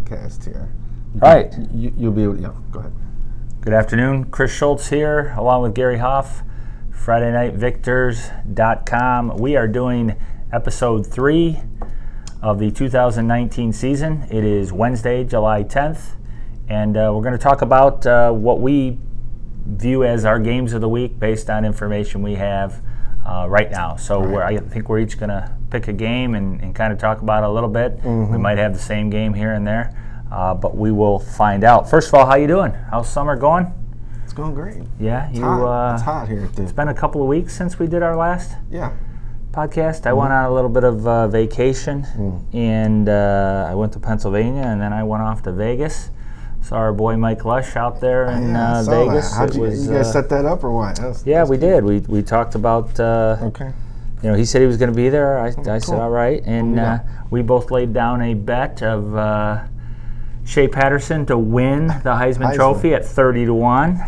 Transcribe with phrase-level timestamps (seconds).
[0.00, 0.68] podcast here.
[1.14, 1.52] You All right.
[1.72, 2.40] You, you'll be able.
[2.40, 2.52] Yeah.
[2.70, 2.92] Go ahead.
[3.60, 4.24] Good afternoon.
[4.26, 6.42] Chris Schultz here, along with Gary Hoff,
[6.90, 9.36] Friday Night Victors.com.
[9.36, 10.16] We are doing
[10.52, 11.60] episode three
[12.42, 14.26] of the 2019 season.
[14.30, 16.16] It is Wednesday, July 10th,
[16.68, 18.98] and uh, we're going to talk about uh, what we
[19.66, 22.82] view as our games of the week based on information we have
[23.26, 23.96] uh, right now.
[23.96, 26.98] So we're, I think we're each going to pick a game and, and kind of
[26.98, 28.02] talk about it a little bit.
[28.04, 29.94] We might have the same game here and there,
[30.30, 31.88] uh, but we will find out.
[31.88, 32.72] First of all, how you doing?
[32.90, 33.72] How's summer going?
[34.24, 34.82] It's going great.
[35.00, 35.44] Yeah, It's you.
[35.44, 35.90] hot.
[35.90, 36.44] Uh, it's hot here.
[36.44, 38.92] At the, It's been a couple of weeks since we did our last yeah.
[39.52, 40.06] podcast.
[40.06, 42.04] I went on a little bit of uh, vacation,
[42.52, 46.10] and uh, I went to Pennsylvania, and then I went off to Vegas.
[46.62, 49.34] Saw our boy Mike Lush out there in yeah, uh, Vegas.
[49.34, 50.94] How'd you, was, you guys uh, set that up or what?
[50.96, 51.82] That's- yeah, we good.
[51.82, 51.84] did.
[51.84, 53.00] We we talked about.
[53.00, 53.72] Uh, Okay.
[54.22, 55.38] You know, he said he was going to be there.
[55.38, 56.00] I, I said, cool.
[56.00, 56.42] all right.
[56.44, 56.94] And Yeah.
[56.94, 56.98] uh,
[57.30, 59.62] we both laid down a bet of uh,
[60.44, 62.54] Shea Patterson to win the Heisman, Heisman.
[62.56, 64.00] Trophy at 30 to 1,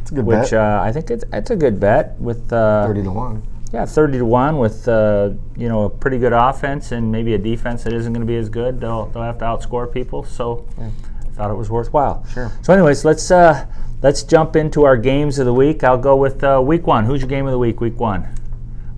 [0.00, 0.52] It's a good which bet.
[0.54, 2.52] uh, I think it's, it's a good bet with.
[2.52, 3.42] Uh, Thirty to one.
[3.72, 7.38] Yeah, 30 to 1 with, uh, you know, a pretty good offense and maybe a
[7.38, 8.80] defense that isn't going to be as good.
[8.80, 10.24] They'll, they'll have to outscore people.
[10.24, 10.90] So I
[11.34, 12.26] thought it was worthwhile.
[12.32, 12.50] Sure.
[12.62, 13.66] So, anyways, let's uh,
[14.02, 15.84] let's jump into our games of the week.
[15.84, 17.04] I'll go with uh, week one.
[17.04, 18.26] Who's your game of the week, week one?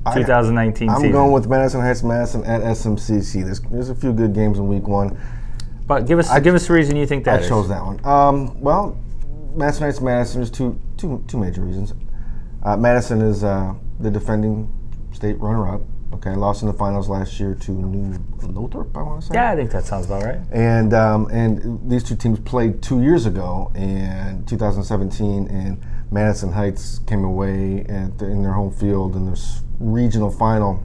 [0.04, 1.12] I- 2019 I'm season.
[1.12, 3.44] going with Madison Heights Madison at SMCC.
[3.44, 5.18] There's, there's a few good games in week one.
[5.86, 7.48] But give us give us the reason you think that I is.
[7.48, 8.04] chose that one.
[8.04, 8.96] Um, well,
[9.54, 10.40] Madison Heights Madison.
[10.40, 11.92] There's two two two major reasons.
[12.62, 14.72] Uh, Madison is uh, the defending
[15.12, 15.80] state runner-up.
[16.14, 18.96] Okay, lost in the finals last year to New Lothrop.
[18.96, 19.34] I want to say.
[19.34, 20.38] Yeah, I think that sounds about right.
[20.52, 26.98] And um, and these two teams played two years ago in 2017, and Madison Heights
[27.06, 30.82] came away at the, in their home field in this regional final,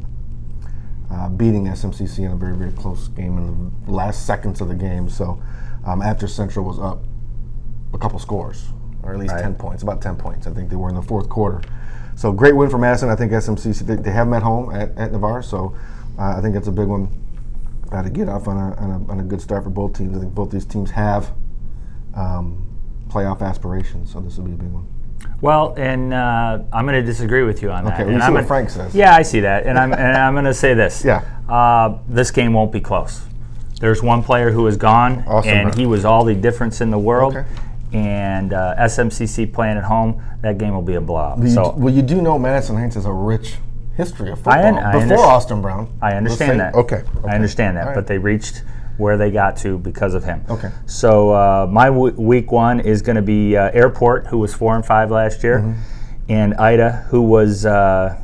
[1.12, 4.76] uh, beating SMCC in a very very close game in the last seconds of the
[4.76, 5.10] game.
[5.10, 5.42] So
[5.86, 7.04] um, after Central was up
[7.94, 8.70] a couple scores,
[9.04, 9.42] or at least Right.
[9.42, 10.48] 10 points, about 10 points.
[10.48, 11.62] I think they were in the fourth quarter.
[12.16, 13.10] So great win for Madison.
[13.10, 15.76] I think SMCC they, they have them at home at, at Navarre, so
[16.18, 17.10] uh, I think that's a big one
[17.92, 20.16] uh, to get off on a, on, a, on a good start for both teams.
[20.16, 21.32] I think both these teams have
[22.16, 22.66] um,
[23.10, 24.88] playoff aspirations, so this will be a big one.
[25.42, 27.94] Well, and uh, I'm going to disagree with you on that.
[27.94, 28.96] Okay, and you see I'm what gonna- Frank says.
[28.96, 31.06] Yeah, I see that, and I'm and I'm going to say this.
[31.06, 31.24] Yeah.
[31.48, 33.22] Uh, this game won't be close.
[33.80, 35.80] There's one player who is gone, Awesome, and bro.
[35.80, 37.36] he was all the difference in the world.
[37.36, 37.48] Okay.
[37.94, 42.02] And uh, SMCC playing at home, that game will be a you, so well, you
[42.02, 43.56] do know Madison Heights has a rich
[43.96, 45.98] history of football I I before Austin Brown.
[46.02, 46.76] I understand that.
[46.76, 47.28] Okay, okay.
[47.30, 47.96] I understand that, right.
[47.96, 48.64] but they reached
[48.98, 50.44] where they got to because of him.
[50.50, 50.70] Okay.
[50.86, 54.76] So uh, my w- week one is going to be uh, Airport, who was four
[54.76, 55.82] and five last year, Mm-hmm.
[56.32, 58.20] and Ida, who was uh,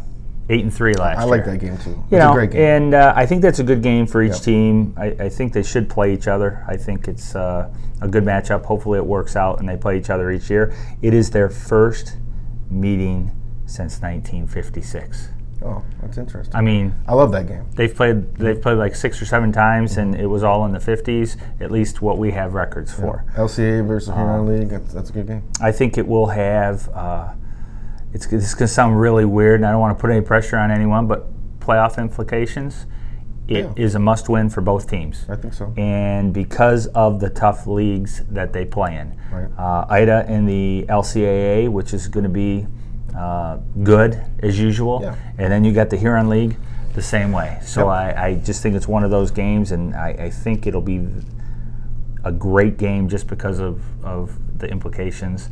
[0.50, 1.34] eight and three last I year.
[1.34, 1.91] I like that game too.
[1.91, 2.61] You it's know, a great game.
[2.61, 4.41] and uh, I think that's a good game for each Yep.
[4.41, 4.94] team.
[4.97, 6.63] I, I think they should play each other.
[6.67, 8.66] I think it's uh, a good matchup.
[8.66, 10.73] Hopefully, it works out and they play each other each year.
[11.01, 12.17] It is their first
[12.69, 13.31] meeting
[13.67, 15.29] since 1956.
[15.63, 16.56] Oh, that's interesting.
[16.56, 17.66] I mean, I love that game.
[17.75, 20.79] they've played they've played like six or seven times, and it was all in the
[20.79, 21.38] 50s.
[21.62, 23.25] At least what we have records for.
[23.35, 24.69] LCA versus Huron League.
[24.69, 25.44] That's, that's a good game.
[25.62, 26.90] I think it will have.
[26.90, 27.34] Uh,
[28.13, 30.57] it's this going to sound really weird, and I don't want to put any pressure
[30.57, 31.28] on anyone, but
[31.59, 32.85] playoff implications.
[33.46, 33.97] It is Yeah.
[33.97, 35.25] a must-win for both teams.
[35.28, 35.73] I think so.
[35.75, 39.19] and because of the tough leagues that they play in.
[39.34, 39.50] Right.
[39.57, 42.68] Uh, IDA in the LCAA, which is going to be
[43.16, 45.16] uh, good as usual, Yeah.
[45.38, 46.57] and then you got the Huron League
[46.94, 47.59] the same way.
[47.63, 48.18] So Yep.
[48.18, 51.07] I, I just think it's one of those games, and I, I think it'll be
[52.23, 55.50] a great game just because of, of the implications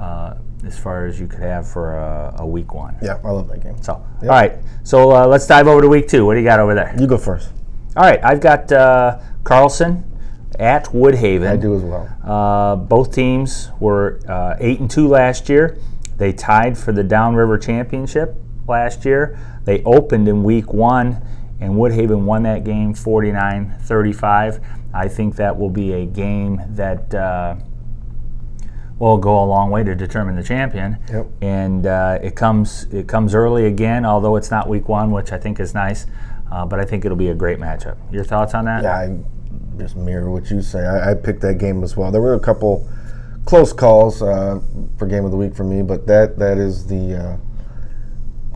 [0.00, 2.96] uh, as far as you could have for a, a week one.
[3.02, 3.80] Yeah, I love that game.
[3.82, 4.30] So, Yep.
[4.30, 4.52] all right.
[4.84, 6.24] So uh, let's dive over to week two.
[6.26, 6.94] What do you got over there?
[6.98, 7.50] You go first.
[7.96, 10.04] All right, I've got uh, Carlson
[10.58, 11.48] at Woodhaven.
[11.48, 12.08] I do as well.
[12.22, 15.78] Uh, both teams were uh, eight and two last year.
[16.16, 18.34] They tied for the Downriver Championship
[18.66, 19.38] last year.
[19.64, 21.22] They opened in week one,
[21.60, 24.64] and Woodhaven won that game 49-35.
[24.94, 27.56] I think that will be a game that uh,
[28.98, 30.98] will go a long way to determine the champion.
[31.10, 31.26] Yep.
[31.42, 35.38] And uh, it comes it comes early again, although it's not week one, which I
[35.38, 36.06] think is nice.
[36.50, 37.96] Uh, but I think it'll be a great matchup.
[38.12, 38.84] Your thoughts on that?
[38.84, 39.18] Yeah, I
[39.78, 40.86] just mirror what you say.
[40.86, 42.10] I, I picked that game as well.
[42.10, 42.88] There were a couple
[43.46, 44.60] close calls uh,
[44.98, 47.36] for game of the week for me, but that that is the uh,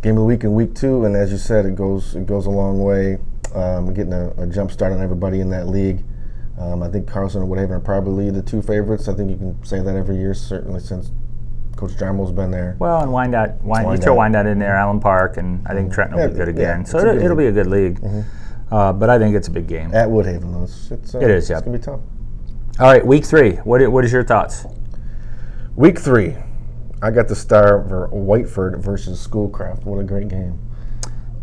[0.02, 1.04] game of the week in week two.
[1.06, 3.18] And as you said, it goes it goes a long way.
[3.54, 6.04] Um, getting a, a jump start on everybody in that league.
[6.58, 9.08] Um, I think Carlson and Woodhaven are probably the two favorites.
[9.08, 11.10] I think you can say that every year, certainly since
[11.74, 12.76] Coach Jarmel's been there.
[12.78, 16.18] Well, and Wyandotte, Wyandotte, you throw Wyandotte in there, Allen Park, and I think Trenton
[16.18, 16.82] will be good again.
[16.82, 17.98] it's so it'll, good it'll be a good league.
[18.70, 19.92] Uh, but I think it's a big game.
[19.94, 21.60] At Woodhaven, though, it's, it's, uh, It is, it's yeah.
[21.60, 22.00] gonna be tough.
[22.78, 23.52] All right, week three.
[23.52, 24.66] What, what is your thoughts?
[25.80, 26.36] Week three,
[27.00, 29.86] I got the star for Whiteford versus Schoolcraft.
[29.86, 30.58] What a great game.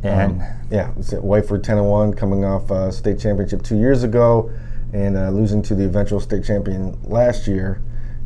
[0.03, 3.79] And Um, yeah, it's at Whiteford 10 and 1, coming off uh, state championship two
[3.79, 4.51] years ago
[4.93, 7.81] and uh, losing to the eventual state champion last year.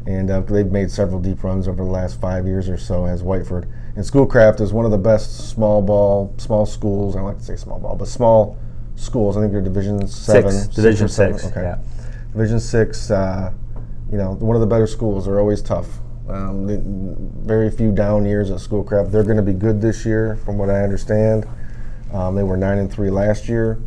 [0.05, 3.23] And uh, they've made several deep runs over the last five years or so as
[3.23, 3.71] Whiteford.
[3.95, 7.15] And Schoolcraft is one of the best small ball, small schools.
[7.15, 8.57] I don't like to say small ball, but small
[8.97, 9.37] schools.
[9.37, 11.39] I think they're Division seven, six, Division seven.
[11.39, 11.49] six.
[11.53, 11.61] Okay.
[11.61, 11.77] Yeah.
[12.33, 13.53] Division six, uh,
[14.11, 15.23] you know, one of the better schools.
[15.23, 16.00] They're always tough.
[16.31, 19.11] Um, very few down years at Schoolcraft.
[19.11, 21.45] They're going to be good this year, from what I understand.
[22.13, 23.79] Um, they were nine and three last year.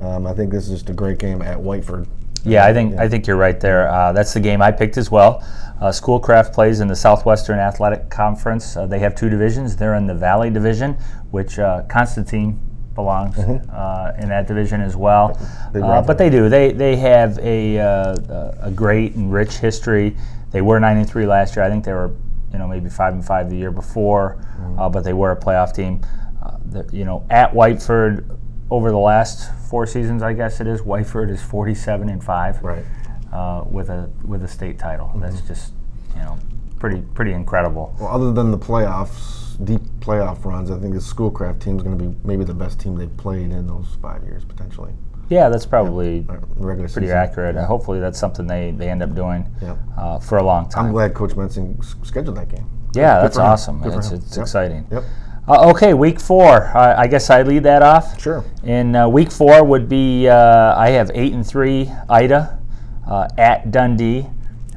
[0.00, 2.06] Um, I think this is just a great game at Whiteford.
[2.44, 3.88] Yeah, I think I think you're right there.
[3.88, 5.42] Uh, that's the game I picked as well.
[5.80, 8.76] Uh, Schoolcraft plays in the Southwestern Athletic Conference.
[8.76, 9.76] Uh, they have two divisions.
[9.76, 10.92] They're in the Valley Division,
[11.30, 12.60] which uh, Constantine
[12.94, 15.30] belongs uh, in that division as well.
[15.30, 15.82] Mm-hmm.
[15.82, 16.48] Uh, but they do.
[16.48, 20.16] They they have a uh, a great and rich history.
[20.54, 21.64] They were nine and three last year.
[21.64, 22.12] I think they were
[22.52, 24.78] you know maybe five and five the year before, Mm-hmm.
[24.78, 26.00] uh, but they were a playoff team.
[26.40, 28.38] Uh, the- you know, at Whiteford
[28.70, 30.80] over the last four seasons, I guess it is.
[30.80, 32.84] Whiteford is forty-seven and five Right.
[33.32, 35.10] uh, with a with a state title.
[35.16, 35.46] That's Mm-hmm.
[35.48, 35.72] just
[36.14, 36.38] you know
[36.78, 37.92] pretty pretty incredible.
[37.98, 41.98] Well, other than the playoffs, deep playoff runs, I think the Schoolcraft team is going
[41.98, 44.92] to be maybe the best team they've played in those five years potentially.
[45.28, 46.26] Yeah, that's probably
[46.56, 47.16] Regular pretty season.
[47.16, 47.56] accurate.
[47.56, 49.78] Uh, hopefully, that's something they, they end up doing Yep.
[49.96, 50.86] uh, for a long time.
[50.86, 52.66] I'm glad Coach Mensing s- scheduled that game.
[52.94, 53.82] yeah, Good that's awesome.
[53.84, 54.42] It's, it's Yep.
[54.42, 54.86] exciting.
[54.90, 55.04] Yep.
[55.46, 56.66] Uh, okay, week four.
[56.76, 58.18] Uh, I guess I lead that off.
[58.20, 58.44] Sure.
[58.64, 62.58] In uh, week four would be uh, I have eight and three Ida
[63.06, 64.26] uh, at Dundee,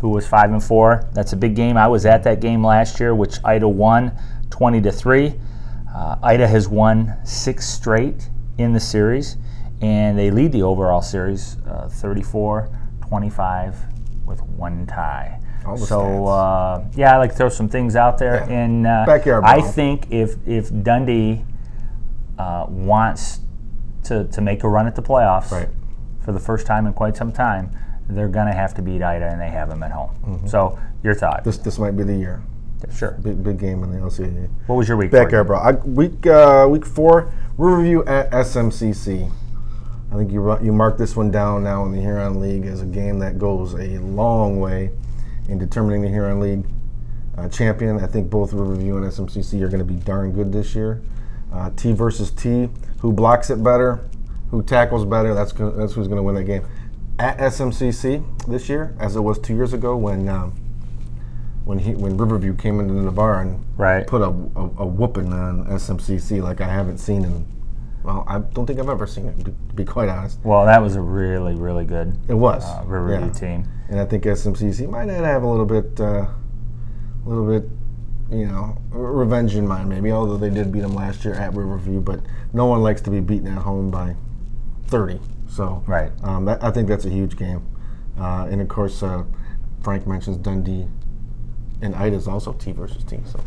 [0.01, 1.07] who was five and four.
[1.13, 1.77] That's a big game.
[1.77, 4.11] I was at that game last year, which Ida won
[4.49, 5.35] twenty to three.
[5.94, 9.38] Uh, Ida has won six straight in the series,
[9.81, 12.69] and they lead the overall series uh, 34
[13.07, 13.75] 25
[14.25, 15.39] with one tie.
[15.85, 18.56] So uh, yeah, I like to throw some things out there, Yeah.
[18.56, 19.71] and uh, Backyard I brawl.
[19.71, 21.44] think if if Dundee
[22.39, 23.41] uh, wants
[24.03, 25.68] to, to make a run at the playoffs Right.
[26.23, 27.71] for the first time in quite some time,
[28.09, 30.12] they're going to have to beat Ida, and they have them at home.
[30.25, 30.47] Mm-hmm.
[30.47, 31.44] So, your thought?
[31.44, 32.41] This this might be the year.
[32.95, 33.18] sure.
[33.21, 34.50] Big big game in the LCAA.
[34.68, 35.12] What was your week?
[35.12, 35.69] Backyard bro.
[35.85, 39.30] Week uh, week four Riverview at SMCC.
[40.12, 42.86] I think you you mark this one down now in the Huron League as a
[42.86, 44.92] game that goes a long way
[45.50, 46.65] in determining the Huron League
[47.38, 48.00] uh, champion.
[48.00, 51.01] I think both Riverview and SMCC are going to be darn good this year.
[51.51, 52.69] Uh, T versus T.
[53.01, 54.00] Who blocks it better?
[54.51, 55.33] Who tackles better?
[55.33, 56.65] That's that's who's going to win that game.
[57.19, 60.51] At SMCC this year, as it was two years ago when um,
[61.65, 64.07] when he when Riverview came into the bar and Right.
[64.07, 67.45] put a, a, a whooping on SMCC like I haven't seen in.
[68.07, 69.44] Well, I don't think I've ever seen it.
[69.44, 73.25] To be quite honest, Well, that was a really, really good it was uh, Riverview
[73.27, 73.31] yeah.
[73.33, 73.68] team.
[73.89, 76.30] and I think SMCC might have a little bit, uh, a
[77.25, 77.69] little bit,
[78.31, 80.09] you know, revenge in mind maybe.
[80.13, 82.21] Although they did beat them last year at Riverview, but
[82.54, 84.15] no one likes to be beaten at home by
[84.86, 85.19] 30.
[85.50, 86.13] So Right.
[86.24, 87.62] um, that, I think that's a huge game,
[88.18, 89.24] uh, and of course uh,
[89.83, 90.88] Frank mentions Dundee,
[91.81, 93.19] and Ida's also T versus T.
[93.25, 93.42] So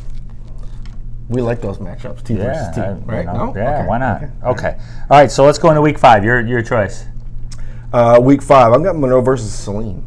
[1.30, 3.24] we like those matchups, T versus T, I- right?
[3.24, 3.54] No?
[3.56, 3.78] yeah.
[3.78, 4.22] Okay, Why not?
[4.44, 4.76] okay.
[5.08, 5.30] All right.
[5.30, 6.24] So let's go into week five.
[6.24, 7.06] Your your choice.
[7.92, 10.04] Uh, week five, I've got Monroe versus Saline.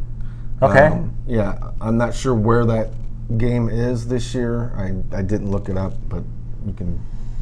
[0.61, 0.85] Okay.
[0.87, 2.89] Um, yeah, I'm not sure where that
[3.37, 4.71] game is this year.
[4.77, 6.23] I, I didn't look it up, but
[6.65, 6.97] you can,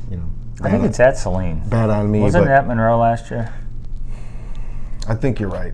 [0.10, 0.24] you know,
[0.64, 1.62] I think it's at Saline.
[1.70, 2.22] bad on me.
[2.22, 3.54] Wasn't but it at Monroe last year?
[5.08, 5.74] I think you're right.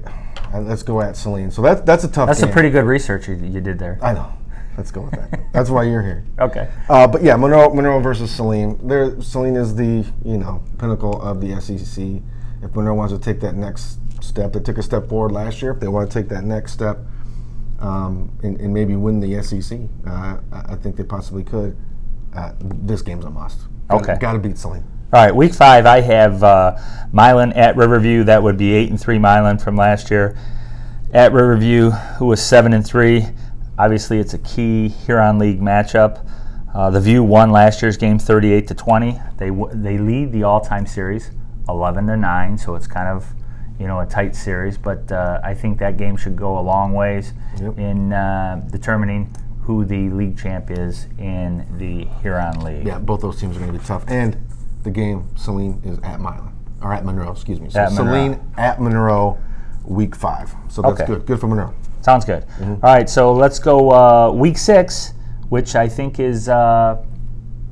[0.53, 1.51] Uh, let's go at Saline.
[1.51, 2.50] So that, that's a tough That's game.
[2.50, 4.00] a pretty good research you, you did there.
[4.01, 4.34] I know.
[4.77, 5.51] Let's go with that.
[5.53, 6.24] that's why you're here.
[6.39, 6.69] Okay.
[6.88, 8.79] Uh, but yeah, Monroe, Monroe versus Saline.
[8.88, 12.22] There, Saline is the you know pinnacle of the SEC.
[12.62, 15.72] If Monroe wants to take that next step, they took a step forward last year.
[15.72, 17.00] If they want to take that next step
[17.79, 21.75] um, and, and maybe win the SEC, uh, I, think they possibly could.
[22.36, 23.62] Uh, this game's a must.
[23.89, 24.15] Okay.
[24.19, 24.84] got to beat Saline.
[25.13, 26.77] All right, week five, I have uh,
[27.13, 28.25] Milan at Riverview.
[28.25, 30.38] That would be eight and three Milan from last year.
[31.13, 33.25] At Riverview, who was seven and three.
[33.79, 36.27] Obviously, it's a key Huron League matchup.
[36.74, 39.19] Uh, the View won last year's game, 38 to 20.
[39.38, 41.31] They they lead the all-time series,
[41.69, 42.57] 11 to nine.
[42.57, 43.25] So it's kind of
[43.79, 46.93] you know a tight series, but uh, I think that game should go a long
[46.93, 47.77] ways Yep.
[47.77, 52.86] in uh, determining who the league champ is in the Huron League.
[52.88, 54.03] Yeah, both those teams are going to be tough.
[54.07, 54.38] And
[54.84, 57.31] the game, Saline is at Milan or at Monroe.
[57.31, 57.69] Excuse me.
[57.69, 58.13] So At Monroe.
[58.13, 59.38] Saline at Monroe,
[59.84, 60.55] week five.
[60.69, 61.05] So that's Okay.
[61.05, 61.25] good.
[61.25, 61.74] Good for Monroe.
[62.08, 62.46] Sounds good.
[62.62, 65.14] All right, so let's go uh, week six,
[65.50, 66.48] which I think is.
[66.48, 67.04] Uh,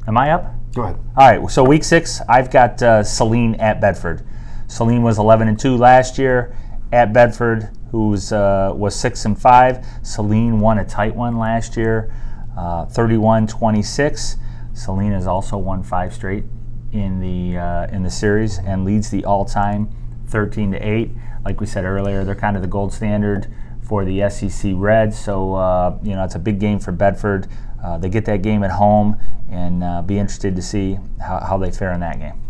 [0.08, 0.54] am I up?
[0.74, 0.98] Go ahead.
[1.16, 4.28] All right, so week six, I've got uh, Saline at Bedford.
[4.68, 6.54] Saline was 11 and 2 last year
[6.92, 9.86] at Bedford, who who's uh, was six and five.
[10.04, 12.14] Saline won a tight one last year,
[12.58, 14.36] 31-26.
[14.74, 16.44] Saline has also won five straight
[16.92, 19.90] in the uh, in the series and leads the all-time
[20.28, 21.10] 13 to 8.
[21.46, 23.48] Like we said earlier, they're kind of the gold standard
[23.88, 25.18] for the SEC Reds.
[25.18, 27.48] So uh, you know it's a big game for Bedford.
[27.84, 31.58] Uh, they get that game at home, and uh, be interested to see how, how
[31.58, 32.42] they fare in that game.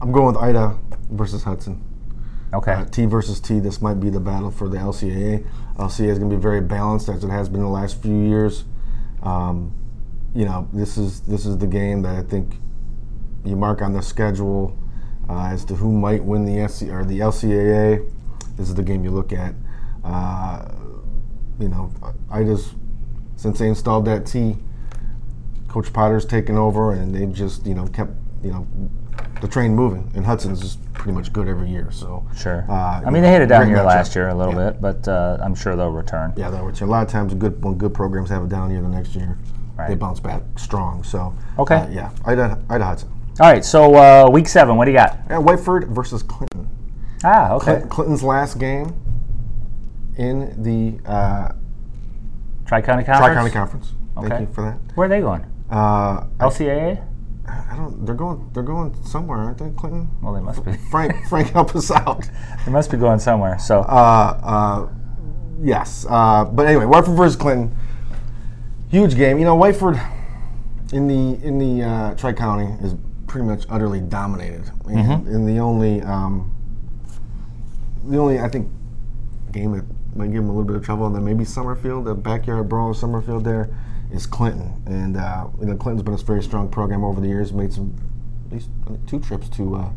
[0.00, 0.78] I'm going with Ida
[1.10, 1.82] versus Hudson.
[2.52, 2.72] Okay.
[2.72, 3.58] Uh, T versus T.
[3.58, 5.44] This might be the battle for the LCAA.
[5.76, 8.64] LCAA is going to be very balanced as it has been the last few years.
[9.22, 9.74] Um,
[10.34, 12.54] you know, this is this is the game that I think
[13.44, 14.76] you mark on the schedule
[15.28, 18.08] uh, as to who might win the SC or the LCAA.
[18.56, 19.54] This is the game you look at.
[20.04, 20.68] Uh,
[21.58, 21.90] you know,
[22.30, 22.74] I just
[23.36, 24.56] since they installed that T,
[25.68, 28.66] Coach Potter's taken over, and they've just you know kept you know
[29.40, 30.10] the train moving.
[30.14, 31.90] And Hudson's just pretty much good every year.
[31.90, 32.64] So Sure.
[32.68, 33.84] uh, I mean, they hit it down matchup.
[33.86, 34.70] last year a little Yeah.
[34.70, 36.32] bit, but uh, I'm sure they'll return.
[36.36, 38.80] Yeah, that which a lot of times good when good programs have a down year
[38.80, 39.36] the next year,
[39.88, 41.02] they bounce back strong.
[41.02, 41.76] So Okay.
[41.76, 43.08] uh, yeah, Ida Ida Hudson.
[43.40, 45.18] All right, so uh, week seven, what do you got?
[45.28, 46.68] And Whiteford versus Clinton.
[47.24, 47.82] Ah, okay.
[47.88, 48.94] Clinton's last game
[50.16, 51.52] in the uh,
[52.66, 53.18] Tri County Conference.
[53.26, 53.92] Tri County Conference.
[54.16, 54.78] Thank you for that.
[54.96, 55.44] Where are they going?
[55.70, 57.04] Uh, LCAA?
[57.46, 58.06] I don't.
[58.06, 58.48] They're going.
[58.54, 60.08] They're going somewhere, aren't they, Clinton?
[60.22, 60.72] Well, they must be.
[60.90, 62.28] Frank, Frank, help us out.
[62.64, 63.58] They must be going somewhere.
[63.58, 64.88] So, Uh, uh,
[65.60, 66.06] yes.
[66.08, 67.76] Uh, but anyway, Whiteford versus Clinton.
[68.88, 69.38] Huge game.
[69.38, 70.00] You know, Whiteford
[70.92, 72.94] in the in the uh, Tri County is
[73.26, 76.54] pretty much utterly dominated, and, and the only um,
[78.06, 78.70] the only I think
[79.52, 82.14] game that might give them a little bit of trouble, and then maybe Summerfield, the
[82.14, 83.70] backyard brawl of Summerfield there,
[84.12, 84.82] is Clinton.
[84.86, 87.52] And uh, you know, Clinton's been a very strong program over the years.
[87.52, 87.94] Made some
[88.46, 88.70] at least
[89.06, 89.90] two trips to uh,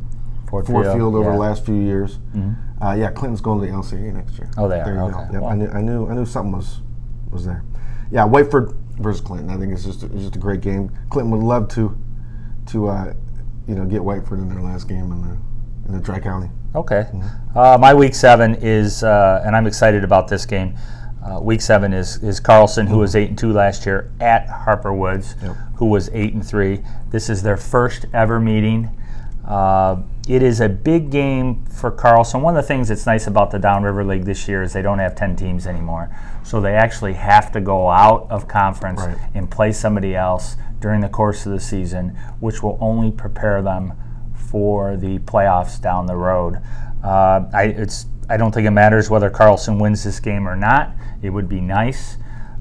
[0.50, 1.30] Ford Ford Field, Field, over yeah.
[1.30, 1.34] Mm-hmm.
[1.34, 2.20] the last few years.
[2.82, 4.50] Uh, yeah, Clinton's going to the LCA next year.
[4.58, 5.14] Oh, they are, There you okay.
[5.14, 5.34] go.
[5.34, 5.50] Yep, Wow.
[5.50, 6.82] I, knew, I knew I knew something was
[7.32, 7.64] was there.
[8.12, 9.50] Yeah, Whiteford versus Clinton.
[9.50, 10.92] I think it's just it's just a great game.
[11.10, 11.98] Clinton would love to
[12.68, 13.14] to uh,
[13.68, 15.38] you know get Whiteford in their last game in the
[15.88, 16.50] in the Tri County.
[16.76, 17.08] okay.
[17.56, 20.76] Uh, my week seven is, uh, and I'm excited about this game.
[21.26, 24.94] Uh, week seven is is Carlson, who was eight and two last year, at Harper
[24.94, 25.56] Woods, Yep.
[25.76, 26.82] who was eight and three.
[27.10, 28.90] This is their first ever meeting.
[29.46, 32.42] Uh, it is a big game for Carlson.
[32.42, 35.00] One of the things that's nice about the Downriver League this year is they don't
[35.00, 36.10] have 10 teams anymore.
[36.44, 39.18] So they actually have to go out of conference Right.
[39.34, 43.94] and play somebody else during the course of the season, which will only prepare them
[44.50, 46.62] for the playoffs down the road.
[47.04, 50.94] Uh, I, it's, I don't think it matters whether Carlson wins this game or not.
[51.22, 52.18] It would be nice,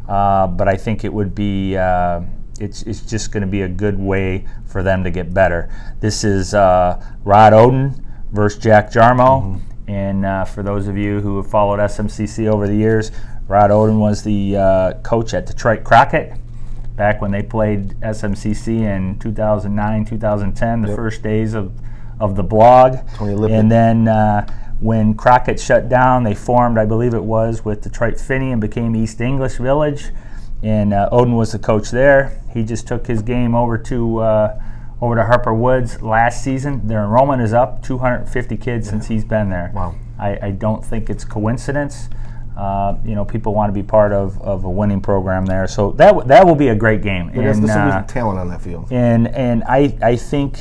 [0.08, 1.76] uh, but I think it would be.
[1.76, 2.22] Uh,
[2.58, 5.68] it's, it's just going to be a good way for them to get better.
[6.00, 8.02] This is uh, Rod Oden
[8.32, 9.60] versus Jack Jarmo.
[9.88, 13.12] And uh, for those of you who have followed SMCC over the years,
[13.46, 16.32] Rod Oden was the uh, coach at Detroit Crockett
[16.96, 20.96] back when they played SMCC in 2009, 2010, the Yep.
[20.96, 21.72] first days of,
[22.18, 22.98] of the blog.
[23.20, 24.46] And then uh,
[24.80, 28.96] when Crockett shut down, they formed, I believe it was, with Detroit Finney and became
[28.96, 30.06] East English Village.
[30.62, 32.40] And uh, Oden was the coach there.
[32.52, 34.62] He just took his game over to uh,
[35.02, 36.86] over to Harper Woods last season.
[36.88, 39.70] Their enrollment is up 250 kids since he's been there.
[39.74, 39.94] Wow.
[40.18, 42.08] I, I don't think it's coincidence.
[42.56, 45.92] Uh, you know, people want to be part of, of a winning program there, so
[45.92, 47.30] that w- that will be a great game.
[47.34, 48.88] There's, And, there's uh, talent on that field.
[48.90, 50.60] and and I I think,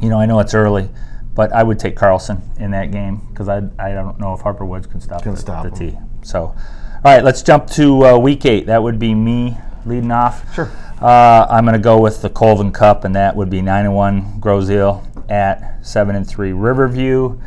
[0.00, 0.88] you know, I know it's early,
[1.34, 4.64] but I would take Carlson in that game because I I don't know if Harper
[4.64, 5.70] Woods can stop Can the, stop the.
[5.70, 5.98] T.
[6.22, 6.56] So, all
[7.04, 8.66] right, let's jump to uh, week eight.
[8.66, 10.42] That would be me leading off.
[10.54, 10.70] Sure.
[11.02, 13.94] Uh, I'm going to go with the Colvin Cup, and that would be nine and
[13.94, 17.38] one Grosse Ile at seven and three Riverview.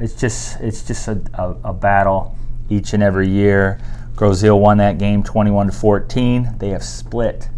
[0.00, 2.36] It's just it's just a, a, a battle
[2.70, 3.78] each and every year.
[4.16, 6.56] Grosse Ile won that game 21 to 14.
[6.58, 7.48] They have split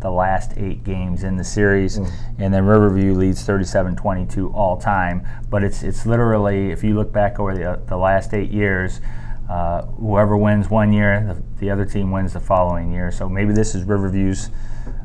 [0.00, 5.26] the last eight games in the series, and then Riverview leads 37-22 all time.
[5.48, 9.00] But it's it's literally if you look back over the, the last eight years,
[9.48, 13.10] uh, whoever wins one year, the, the other team wins the following year.
[13.10, 14.50] So maybe this is Riverview's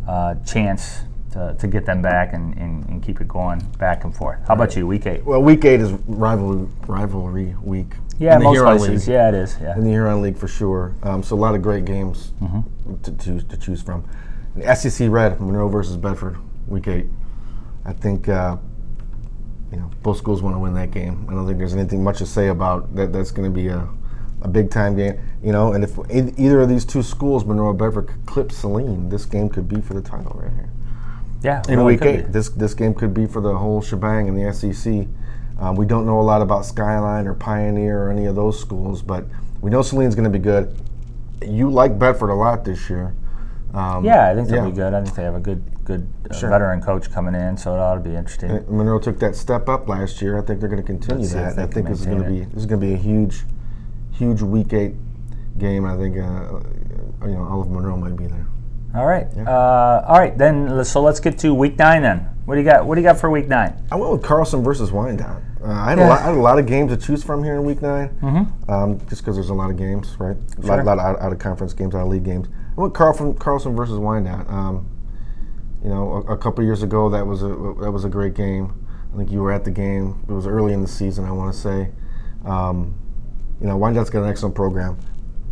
[0.07, 0.99] uh, chance
[1.39, 4.39] to, to get them back and, and, and keep it going back and forth.
[4.47, 5.23] How about you, week eight?
[5.25, 7.93] Well, week eight is rivalry rivalry week.
[8.17, 9.07] Yeah, in the most Huron places.
[9.07, 9.13] League.
[9.13, 9.57] Yeah, it is.
[9.61, 9.75] Yeah.
[9.77, 10.93] in the Huron League for sure.
[11.03, 13.01] Um, so a lot of great games Mm-hmm.
[13.03, 14.03] to, to, to choose from.
[14.57, 17.05] The SEC Red, Monroe versus Bedford, week eight.
[17.85, 18.57] I think uh,
[19.71, 21.25] you know both schools want to win that game.
[21.29, 23.13] I don't think there's anything much to say about that.
[23.13, 23.87] That's going to be a,
[24.41, 25.17] a big time game.
[25.41, 29.07] You know, and if e- either of these two schools, Monroe or Bedford, clip Saline,
[29.07, 30.69] this game could be for the title right here.
[31.41, 34.35] Yeah, In really week eight, this this game could be for the whole shebang in
[34.35, 35.07] the SEC.
[35.59, 39.01] Um, we don't know a lot about Skyline or Pioneer or any of those schools,
[39.01, 39.25] but
[39.61, 40.73] We know Saline's going to be good.
[41.45, 43.13] You like Bedford a lot this year.
[43.73, 44.69] Um, yeah, I think they'll yeah.
[44.69, 44.93] be good.
[44.93, 46.49] I think they have a good, good uh, sure.
[46.49, 48.49] veteran coach coming in, so it ought to be interesting.
[48.51, 50.37] And Monroe took that step up last year.
[50.37, 51.59] I think they're going to continue that.
[51.59, 53.43] I think this is going to be this is going to be a huge,
[54.13, 54.93] huge week eight
[55.57, 55.85] game.
[55.85, 58.47] I think uh, you know Olive Monroe might be there.
[58.95, 59.27] All right.
[59.35, 59.43] Yeah.
[59.43, 60.37] Uh, all right.
[60.37, 62.01] Then so let's get to week nine.
[62.01, 62.85] Then what do you got?
[62.85, 63.75] What do you got for week nine?
[63.91, 65.43] I went with Carlson versus Wyandotte.
[65.61, 66.07] Uh, I, had yeah.
[66.07, 68.71] lot, I, had a lot, of games to choose from here in week 9 mm-hmm.
[68.71, 70.37] um, just because there's a lot of games, right?
[70.57, 72.47] A lot, lot, of out, out, of conference games, out of league games.
[72.77, 74.49] I went Carlson, Carlson versus Wyandotte.
[74.49, 74.89] Um,
[75.83, 78.87] you know, a, a couple years ago, that was a that was a great game.
[79.13, 80.23] I think you were at the game.
[80.29, 81.89] It was early in the season, I want to say.
[82.45, 82.97] Um,
[83.59, 84.97] you know, Wyandotte's got an excellent program.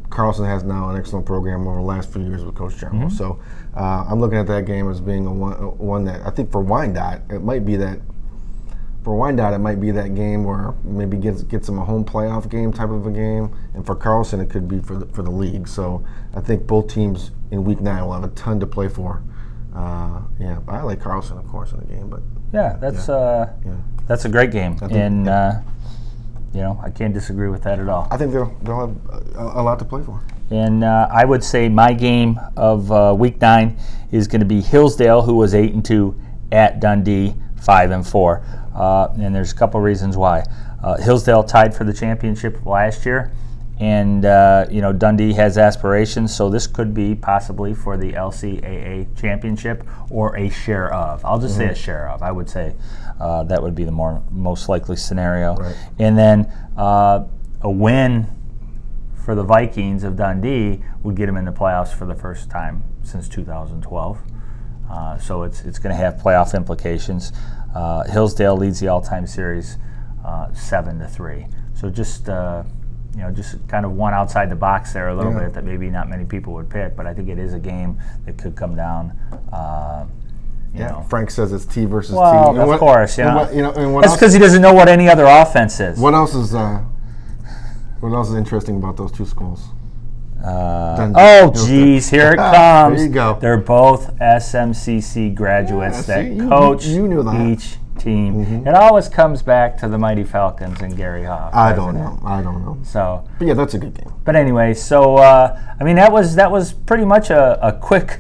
[0.09, 3.07] Carlson has now an excellent program over the last few years with Coach General.
[3.07, 3.17] Mm-hmm.
[3.17, 3.39] So
[3.75, 6.51] uh, I'm looking at that game as being a one, a one, that I think
[6.51, 7.99] for Wyandotte, it might be that.
[9.03, 12.49] For Wyandotte, it might be that game where maybe gets gets them a home playoff
[12.49, 15.31] game type of a game, and for Carlson, it could be for the, for the
[15.31, 15.67] league.
[15.67, 19.23] So I think both teams in Week Nine will have a ton to play for.
[19.73, 22.21] Uh, yeah, I like Carlson, of course, in the game, but
[22.51, 23.15] yeah, that's yeah.
[23.15, 23.75] Uh, yeah.
[24.07, 25.25] that's a great game, think, and.
[25.25, 25.61] Yeah uh,
[26.53, 28.07] you know, I can't disagree with that at all.
[28.09, 28.95] I think they'll, they'll have
[29.35, 30.23] a, a lot to play for.
[30.49, 33.77] And uh, I would say my game of uh, week nine
[34.11, 36.19] is going to be Hillsdale, who was eight and two,
[36.51, 38.43] at Dundee, five and four.
[38.73, 40.43] Uh, and there's a couple reasons why.
[40.81, 43.31] Uh, Hillsdale tied for the championship last year,
[43.79, 49.07] and uh, you know Dundee has aspirations, so this could be possibly for the LCAA
[49.19, 51.25] championship or a share of.
[51.25, 51.69] I'll just mm-hmm.
[51.69, 52.21] say a share of.
[52.21, 52.75] I would say
[53.19, 55.55] uh, that would be the more most likely scenario.
[55.55, 55.75] Right.
[55.99, 56.45] And then
[56.77, 57.27] uh,
[57.61, 58.27] a win
[59.25, 62.83] for the Vikings of Dundee would get them in the playoffs for the first time
[63.03, 64.19] since 2012.
[64.89, 67.33] Uh, so it's it's going to have playoff implications.
[67.75, 69.77] Uh, Hillsdale leads the all-time series
[70.23, 71.45] uh, seven to three.
[71.73, 72.63] So just uh,
[73.13, 75.45] you know, just kind of one outside the box there a little yeah.
[75.45, 77.99] bit that maybe not many people would pick, but I think it is a game
[78.25, 79.17] that could come down
[80.73, 81.01] yeah, know.
[81.09, 82.59] Frank says it's T versus well, T.
[82.59, 83.35] of what, course, yeah.
[83.35, 85.99] What, you know, and That's because he doesn't know what any other offense is.
[85.99, 86.83] What else is uh,
[87.99, 89.65] what else is interesting about those two schools?
[90.43, 92.97] Uh, oh, geez, here it comes.
[92.97, 93.37] there you go.
[93.41, 97.47] They're both SMCC graduates yeah, that coach you, you that.
[97.47, 98.45] each team.
[98.45, 98.67] Mm-hmm.
[98.67, 101.53] It always comes back to the Mighty Falcons and Gary Hoff.
[101.53, 102.19] I don't know.
[102.21, 102.25] It?
[102.25, 102.77] I don't know.
[102.83, 104.13] So, but yeah, that's a good game.
[104.23, 108.19] But anyway, so uh, I mean, that was that was pretty much a, a quick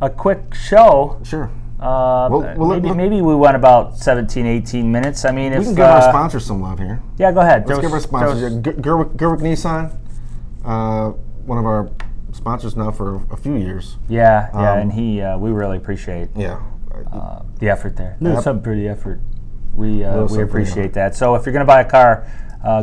[0.00, 1.20] a quick show.
[1.24, 1.50] Sure.
[1.84, 5.26] Uh, well, well, maybe, look, maybe we went about 17, 18 minutes.
[5.26, 7.02] I mean, we if, can give uh, our sponsors some love here.
[7.18, 7.68] Yeah, go ahead.
[7.68, 8.54] Let's give our sponsors.
[8.54, 9.94] Gerwick, Gerwick Nissan,
[10.64, 11.10] uh,
[11.44, 11.90] one of our
[12.32, 13.98] sponsors now for a few years.
[14.08, 16.30] Yeah, um, yeah, and he, uh, we really appreciate.
[16.34, 16.62] Yeah.
[17.12, 18.16] Uh, the effort there.
[18.18, 19.20] No, some pretty effort.
[19.74, 21.14] We uh, we appreciate that.
[21.14, 22.26] So if you're going to buy a car,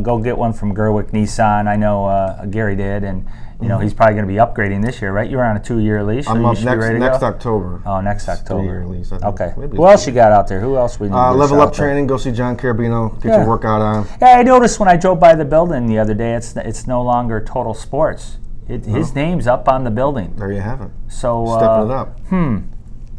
[0.04, 1.68] go get one from Gerwick Nissan.
[1.68, 3.26] I know Gary did, and
[3.62, 5.30] you know, he's probably going to be upgrading this year, right?
[5.30, 6.28] You're on a two-year lease.
[6.28, 7.82] I'm up next, next October.
[7.86, 8.86] Oh, next October.
[8.86, 9.12] Lease.
[9.12, 9.54] Okay.
[9.56, 10.60] Maybe Who else you got out there?
[10.60, 11.14] Who else we need?
[11.14, 12.08] Uh, level up training.
[12.08, 13.22] Go see John Carabino.
[13.22, 13.38] Get yeah.
[13.38, 14.08] your workout on.
[14.20, 17.04] Yeah, I noticed when I drove by the building the other day, it's it's no
[17.04, 18.38] longer Total Sports.
[18.68, 18.98] It, no.
[18.98, 20.36] His name's up on the building.
[20.38, 20.90] There you have it.
[21.08, 22.20] So stepping uh, it up.
[22.22, 22.58] Hmm.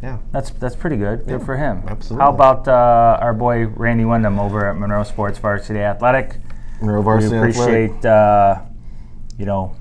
[0.01, 0.17] Yeah.
[0.31, 1.25] That's that's pretty good.
[1.25, 1.83] Good for him.
[1.87, 2.23] Absolutely.
[2.23, 6.35] How about uh, our boy Randy Wyndham over at Monroe Sports Varsity Athletic?
[6.81, 8.05] Monroe Varsity we appreciate, Athletic.
[8.05, 8.61] Uh,
[9.37, 9.75] you know,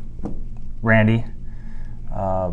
[0.82, 1.24] Randy
[2.14, 2.52] uh,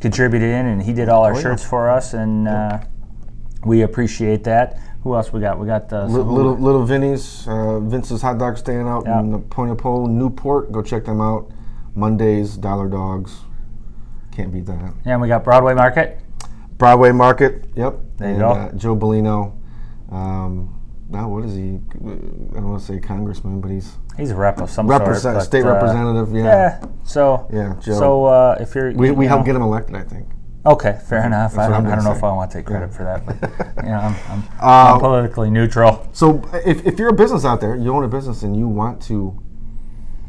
[0.00, 1.68] contributed in, and he did all our oh, shirts yeah.
[1.68, 2.80] for us, and uh,
[3.64, 4.80] we appreciate that.
[5.02, 5.58] Who else we got?
[5.58, 9.20] We got uh, little, little little Vinny's uh, Vince's Hot Dog stand out yep.
[9.20, 10.72] in the Point of Pole, Newport.
[10.72, 11.50] Go check them out.
[11.94, 13.40] Mondays, Dollar Dogs.
[14.32, 14.94] Can't beat that.
[15.04, 16.20] Yeah, and we got Broadway Market.
[16.78, 17.64] Broadway Market.
[17.74, 17.98] Yep.
[18.18, 18.50] There you and, go.
[18.50, 19.56] Uh, Joe Bellino.
[20.10, 21.80] Um, now what is he?
[21.94, 25.34] I don't want to say congressman, but he's he's a rep of some Represent, sort.
[25.36, 26.34] But, state uh, representative.
[26.34, 26.44] Yeah.
[26.44, 26.84] Yeah.
[27.04, 27.98] So yeah, Joe.
[27.98, 30.28] So uh, if you're, we, you we helped get him elected, I think.
[30.66, 31.56] Okay, fair enough.
[31.56, 32.96] I don't, I don't know if I want to take credit yeah.
[32.96, 36.06] for that, but you know, I'm, I'm, uh, I'm, politically neutral.
[36.12, 39.00] So if, if you're a business out there, you own a business, and you want
[39.02, 39.40] to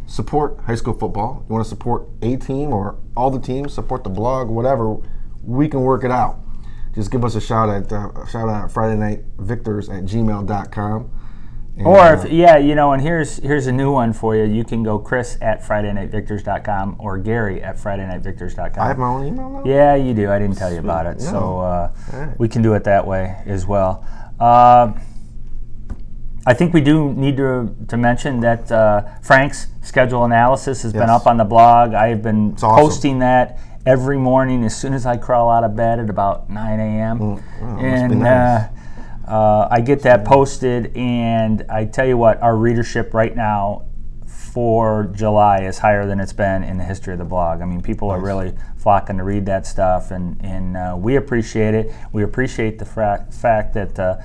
[0.06, 4.04] support high school football, you want to support a team or all the teams, support
[4.04, 4.98] the blog, whatever,
[5.44, 6.39] we can work it out
[7.00, 11.12] just give us a shout at uh, shout out Friday Night Victors at gmail.com.
[11.78, 14.44] And, or if, uh, yeah, you know, and here's here's a new one for you.
[14.44, 18.84] You can go Chris at FridayNightVictors.com or Gary at FridayNightVictors.com.
[18.84, 19.64] I have my own email now?
[19.64, 20.30] Yeah, you do.
[20.30, 21.22] I didn't tell you about it.
[21.22, 22.38] So uh, right.
[22.38, 24.06] we can do it that way as well.
[24.38, 24.92] Uh,
[26.46, 31.02] I think we do need to, to mention that uh, Frank's schedule analysis has yes.
[31.02, 31.94] been up on the blog.
[31.94, 32.70] I have been awesome.
[32.72, 36.80] posting that every morning as soon as I crawl out of bed at about 9
[36.80, 37.19] a.m.
[37.19, 37.43] Mm,
[37.82, 38.69] and nice.
[39.28, 43.88] uh, uh, I get that posted, and I tell you what, our readership right now
[44.28, 47.62] for July is higher than it's been in the history of the blog.
[47.62, 51.73] I mean, people are really flocking to read that stuff, and and uh, we appreciate
[51.73, 51.91] it.
[52.12, 54.17] We appreciate the fra- fact that uh,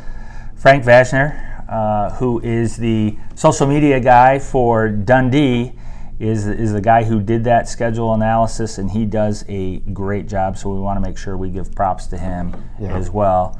[0.56, 5.72] Frank Vashner, uh, who is the social media guy for Dundee,
[6.18, 10.56] is is the guy who did that schedule analysis, and he does a great job.
[10.56, 12.96] So we want to make sure we give props to him Yeah.
[12.96, 13.58] as well.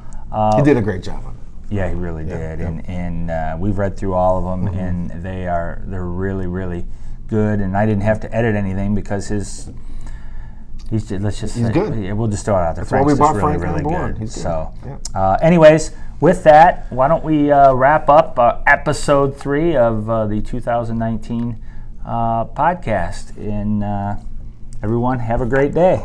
[0.57, 1.23] he did a great job.
[1.71, 5.49] Yeah, he really did, and and uh, we've read through all of them, and they
[5.49, 6.87] are they're really really
[7.27, 7.61] good.
[7.61, 9.71] And I didn't have to edit anything because his
[10.91, 12.13] he's just, let's just He's say, good.
[12.13, 12.85] we'll just throw it out there.
[12.85, 14.13] That's why we Frank's brought really Frank on really board.
[14.15, 14.21] good.
[14.21, 14.43] He's good.
[14.43, 14.99] So, Yeah.
[15.15, 20.27] uh, anyways, with that, why don't we uh, wrap up uh, episode three of uh,
[20.27, 21.64] the 2019 uh,
[22.05, 23.37] podcast?
[23.37, 24.17] And uh,
[24.83, 26.05] everyone, have a great day.